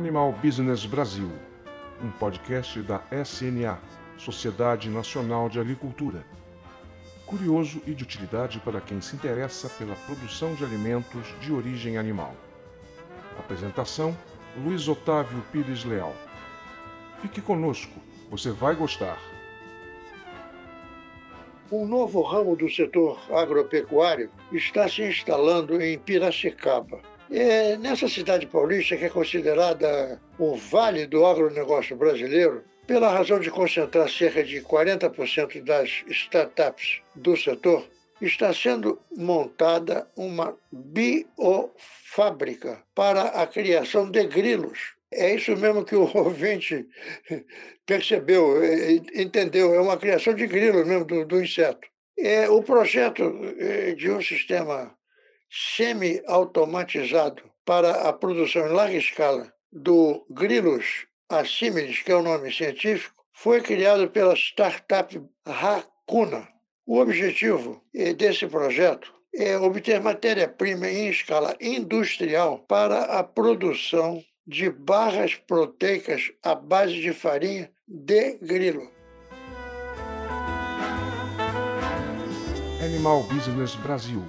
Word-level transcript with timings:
Animal 0.00 0.32
Business 0.42 0.86
Brasil, 0.86 1.30
um 2.02 2.10
podcast 2.12 2.80
da 2.80 3.02
SNA, 3.22 3.78
Sociedade 4.16 4.88
Nacional 4.88 5.50
de 5.50 5.60
Agricultura. 5.60 6.24
Curioso 7.26 7.82
e 7.86 7.92
de 7.92 8.02
utilidade 8.02 8.58
para 8.60 8.80
quem 8.80 8.98
se 9.02 9.14
interessa 9.14 9.68
pela 9.68 9.94
produção 10.06 10.54
de 10.54 10.64
alimentos 10.64 11.26
de 11.42 11.52
origem 11.52 11.98
animal. 11.98 12.34
Apresentação: 13.38 14.16
Luiz 14.64 14.88
Otávio 14.88 15.44
Pires 15.52 15.84
Leal. 15.84 16.14
Fique 17.20 17.42
conosco, 17.42 17.92
você 18.30 18.50
vai 18.50 18.74
gostar. 18.74 19.18
Um 21.70 21.86
novo 21.86 22.22
ramo 22.22 22.56
do 22.56 22.70
setor 22.70 23.20
agropecuário 23.30 24.30
está 24.50 24.88
se 24.88 25.02
instalando 25.02 25.78
em 25.78 25.98
Piracicaba. 25.98 27.02
É 27.30 27.76
nessa 27.76 28.08
cidade 28.08 28.46
paulista, 28.46 28.96
que 28.96 29.04
é 29.04 29.08
considerada 29.08 30.20
o 30.36 30.56
vale 30.56 31.06
do 31.06 31.24
agronegócio 31.24 31.94
brasileiro, 31.96 32.64
pela 32.88 33.12
razão 33.12 33.38
de 33.38 33.48
concentrar 33.50 34.10
cerca 34.10 34.42
de 34.42 34.60
40% 34.60 35.62
das 35.62 36.02
startups 36.08 37.00
do 37.14 37.36
setor, 37.36 37.86
está 38.20 38.52
sendo 38.52 38.98
montada 39.16 40.08
uma 40.16 40.58
biofábrica 40.72 42.82
para 42.96 43.22
a 43.22 43.46
criação 43.46 44.10
de 44.10 44.26
grilos. 44.26 44.96
É 45.12 45.32
isso 45.34 45.56
mesmo 45.56 45.84
que 45.84 45.94
o 45.94 46.10
ouvinte 46.16 46.88
percebeu, 47.86 48.60
é, 48.62 48.94
entendeu. 49.14 49.72
É 49.72 49.80
uma 49.80 49.96
criação 49.96 50.34
de 50.34 50.48
grilos 50.48 50.84
mesmo 50.86 51.04
do, 51.04 51.24
do 51.24 51.40
inseto. 51.40 51.88
É, 52.18 52.50
o 52.50 52.60
projeto 52.60 53.22
é, 53.58 53.94
de 53.94 54.10
um 54.10 54.20
sistema 54.20 54.98
semi-automatizado 55.50 57.42
para 57.64 58.08
a 58.08 58.12
produção 58.12 58.66
em 58.66 58.72
larga 58.72 58.96
escala 58.96 59.52
do 59.72 60.24
Grilus 60.30 61.06
assimilis, 61.28 62.02
que 62.02 62.12
é 62.12 62.16
o 62.16 62.22
nome 62.22 62.52
científico, 62.52 63.14
foi 63.32 63.60
criado 63.60 64.08
pela 64.10 64.34
startup 64.34 65.20
Racuna. 65.46 66.48
O 66.86 66.98
objetivo 66.98 67.82
eh, 67.94 68.12
desse 68.12 68.46
projeto 68.46 69.14
é 69.34 69.56
obter 69.56 70.00
matéria-prima 70.00 70.88
em 70.88 71.08
escala 71.08 71.56
industrial 71.60 72.58
para 72.66 73.02
a 73.04 73.22
produção 73.22 74.22
de 74.46 74.68
barras 74.68 75.36
proteicas 75.36 76.32
à 76.42 76.54
base 76.54 77.00
de 77.00 77.12
farinha 77.12 77.70
de 77.86 78.38
grilo. 78.38 78.90
Animal 82.82 83.22
Business 83.24 83.76
Brasil. 83.76 84.24